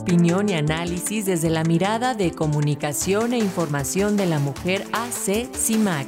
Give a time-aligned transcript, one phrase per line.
[0.00, 6.06] opinión y análisis desde la mirada de comunicación e información de la mujer AC CIMAC.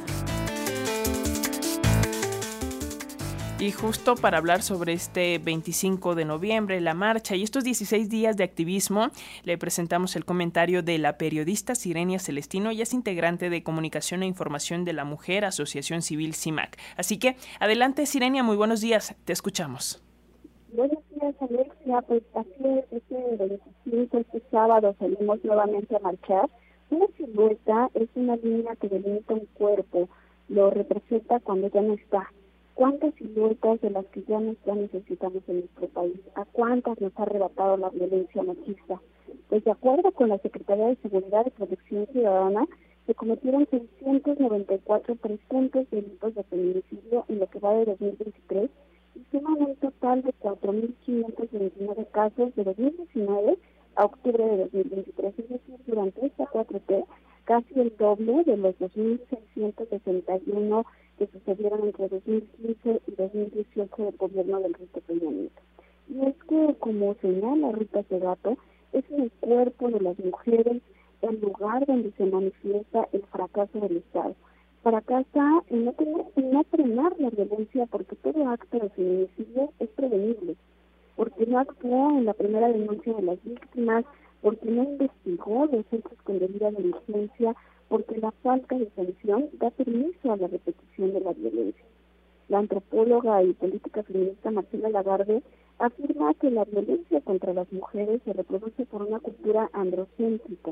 [3.59, 8.37] Y justo para hablar sobre este 25 de noviembre, la marcha y estos 16 días
[8.37, 9.11] de activismo,
[9.43, 14.25] le presentamos el comentario de la periodista Sirenia Celestino, y es integrante de Comunicación e
[14.25, 16.79] Información de la Mujer, Asociación Civil CIMAC.
[16.95, 20.01] Así que, adelante Sirenia, muy buenos días, te escuchamos.
[20.73, 22.01] Buenos días, Alexia.
[22.01, 26.49] Pues así es, este 25, este sábado salimos nuevamente a marchar.
[26.89, 30.09] Una silueta es una línea que delimita un cuerpo,
[30.49, 32.27] lo representa cuando ya no está
[32.73, 36.19] ¿Cuántas siluetas de las que ya, necesitamos en nuestro país?
[36.35, 38.99] ¿A cuántas nos ha arrebatado la violencia machista?
[39.49, 42.65] Pues de acuerdo con la Secretaría de Seguridad y Protección Ciudadana,
[43.05, 48.71] se cometieron 694 presuntos delitos de feminicidio en lo que va de 2023 y
[49.31, 53.57] suman un total de 4.529 casos de 2019
[53.95, 55.39] a octubre de 2023.
[55.39, 57.05] Es decir, durante esta 4T,
[57.45, 60.85] casi el doble de los 2.661
[61.17, 65.61] que sucedieron entre 2015 y 2018 del gobierno del Rito Peña Nieto.
[66.09, 68.57] Y es que, como señala Rita Segato,
[68.93, 70.81] es en el cuerpo de las mujeres
[71.21, 74.35] el lugar donde se manifiesta el fracaso del Estado.
[74.83, 79.89] Fracasa en no, tener, en no frenar la violencia porque todo acto de feminicidio es
[79.89, 80.55] prevenible,
[81.15, 84.05] porque no actuó en la primera denuncia de las víctimas,
[84.41, 87.55] porque no investigó los hechos con debida diligencia,
[87.89, 91.85] porque la falta de sanción da permiso a la repetición de la violencia.
[92.49, 95.43] La antropóloga y política feminista Marcela Lagarde
[95.77, 100.71] afirma que la violencia contra las mujeres se reproduce por una cultura androcéntrica.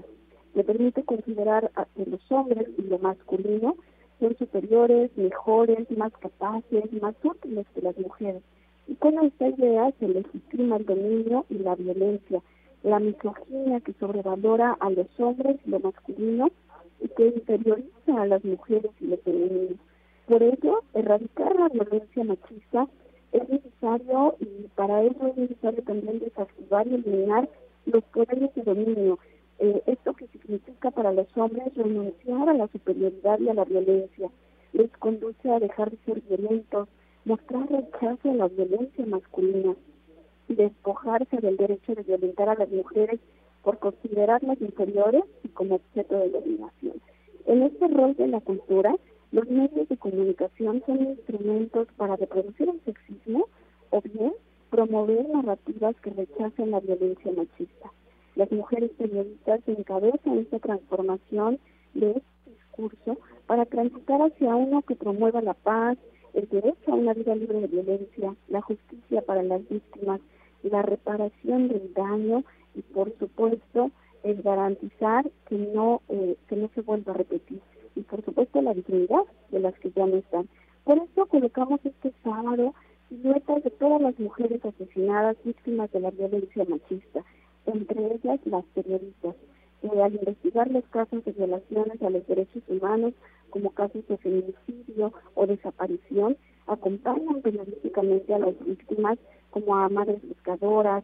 [0.55, 3.75] Le permite considerar a que los hombres y lo masculino
[4.19, 8.41] son superiores, mejores, más capaces, más útiles que las mujeres.
[8.87, 12.41] Y con esta idea se legitima el dominio y la violencia,
[12.83, 16.49] la misoginia que sobrevalora a los hombres y lo masculino
[17.01, 19.75] y que inferioriza a las mujeres y los femenino.
[20.27, 22.87] Por ello, erradicar la violencia machista
[23.31, 27.49] es necesario y para ello es necesario también desactivar y eliminar
[27.85, 29.19] los poderes de dominio.
[29.59, 29.97] Eh, que
[30.79, 34.29] para los hombres renunciar a la superioridad y a la violencia,
[34.73, 36.87] les conduce a dejar de ser violentos,
[37.25, 39.75] mostrar rechazo a la violencia masculina,
[40.47, 43.19] despojarse del derecho de violentar a las mujeres
[43.63, 46.95] por considerarlas inferiores y como objeto de dominación.
[47.45, 48.95] En este rol de la cultura,
[49.31, 53.47] los medios de comunicación son instrumentos para reproducir el sexismo
[53.91, 54.33] o bien
[54.69, 57.91] promover narrativas que rechacen la violencia machista.
[58.39, 61.59] Las mujeres periodistas encabezan esta transformación
[61.93, 63.17] de este discurso
[63.47, 65.97] para transitar hacia uno que promueva la paz,
[66.33, 70.21] el derecho a una vida libre de violencia, la justicia para las víctimas,
[70.63, 72.45] la reparación del daño
[72.75, 73.91] y por supuesto
[74.23, 77.59] el garantizar que no eh, que no se vuelva a repetir
[77.97, 80.47] y por supuesto la dignidad de las que ya no están.
[80.85, 82.73] Por eso colocamos este sábado
[83.09, 87.25] siluetas de todas las mujeres asesinadas víctimas de la violencia machista,
[87.73, 89.35] entre ellas las periodistas,
[89.81, 93.13] que al investigar los casos de violaciones a los derechos humanos
[93.49, 96.37] como casos de feminicidio o desaparición,
[96.67, 99.17] acompañan periodísticamente a las víctimas
[99.51, 101.03] como a madres buscadoras,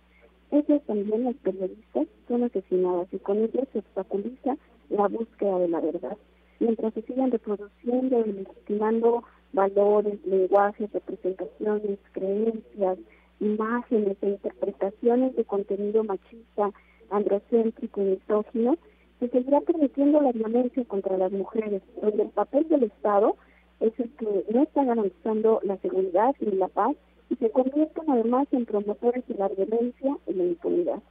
[0.52, 4.58] ellas también, las periodistas, son asesinadas y con ellas se obstaculiza
[4.90, 6.18] la búsqueda de la verdad.
[6.60, 9.24] Mientras se siguen reproduciendo y legitimando
[9.54, 12.98] valores, lenguajes, representaciones, creencias,
[13.40, 16.72] imágenes e interpretaciones de contenido machista,
[17.10, 18.78] androcéntrico y misógino,
[19.20, 23.36] se seguirá permitiendo la violencia contra las mujeres, donde el papel del Estado
[23.80, 26.96] es el que no está garantizando la seguridad ni la paz
[27.30, 31.02] y se convierten además en promotores de la violencia y la impunidad.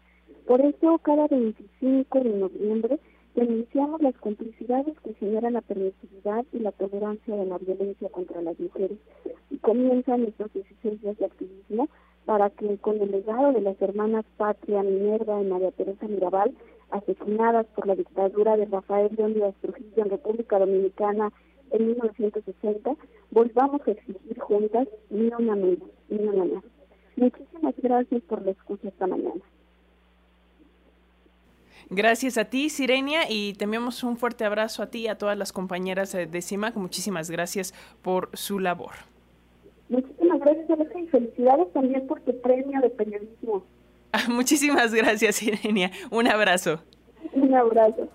[0.47, 2.99] Por eso, cada 25 de noviembre
[3.35, 8.59] denunciamos las complicidades que generan la permisividad y la tolerancia de la violencia contra las
[8.61, 8.99] mujeres
[9.51, 11.89] y comienzan estos 16 días de activismo
[12.25, 16.55] para que con el legado de las hermanas Patria, Minerva y María Teresa Mirabal,
[16.91, 21.33] asesinadas por la dictadura de Rafael Leónidas Trujillo en República Dominicana
[21.71, 22.95] en 1960,
[23.31, 26.65] volvamos a exigir juntas ni una menos, ni una más.
[27.17, 29.41] Muchísimas gracias por la escucha esta mañana.
[31.91, 35.37] Gracias a ti, Sirenia, y te enviamos un fuerte abrazo a ti y a todas
[35.37, 36.77] las compañeras de CIMAC.
[36.77, 39.14] Muchísimas gracias por su labor.
[40.45, 43.65] Gracias, Alexa, y felicidades también por tu premio de periodismo.
[44.29, 45.91] Muchísimas gracias, Sirenia.
[46.11, 46.81] Un abrazo.
[47.33, 48.09] Un abrazo.